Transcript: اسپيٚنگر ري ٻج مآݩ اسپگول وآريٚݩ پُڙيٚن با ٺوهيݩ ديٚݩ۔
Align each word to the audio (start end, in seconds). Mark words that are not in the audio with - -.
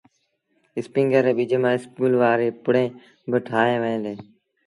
اسپيٚنگر 0.79 1.23
ري 1.27 1.33
ٻج 1.37 1.51
مآݩ 1.63 1.77
اسپگول 1.79 2.13
وآريٚݩ 2.21 2.57
پُڙيٚن 2.63 2.91
با 3.29 3.37
ٺوهيݩ 3.47 3.91
ديٚݩ۔ 4.03 4.21